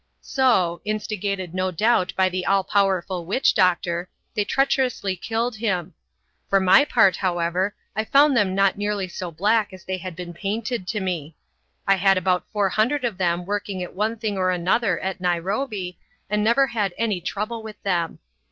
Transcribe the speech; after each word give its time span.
So 0.23 0.81
instigated 0.83 1.53
no 1.53 1.69
doubt 1.69 2.11
by 2.17 2.27
the 2.27 2.43
all 2.47 2.63
powerful 2.63 3.23
witch 3.23 3.53
doctor 3.53 4.09
they 4.33 4.43
treacherously 4.43 5.15
killed 5.15 5.57
him. 5.57 5.93
For 6.49 6.59
my 6.59 6.85
part, 6.85 7.17
however, 7.17 7.75
I 7.95 8.05
found 8.05 8.35
them 8.35 8.55
not 8.55 8.79
nearly 8.79 9.07
so 9.07 9.29
black 9.29 9.71
as 9.71 9.83
they 9.83 9.97
had 9.97 10.15
been 10.15 10.33
painted 10.33 10.87
to 10.87 10.99
me. 11.01 11.35
I 11.85 11.97
had 11.97 12.17
about 12.17 12.49
four 12.51 12.69
hundred 12.69 13.05
of 13.05 13.19
them 13.19 13.45
working 13.45 13.83
at 13.83 13.93
one 13.93 14.15
thing 14.17 14.39
or 14.39 14.49
another 14.49 14.99
at 15.01 15.21
Nairobi 15.21 15.99
and 16.31 16.43
never 16.43 16.65
had 16.65 16.95
any 16.97 17.21
trouble 17.21 17.61
with 17.61 17.79
them. 17.83 18.17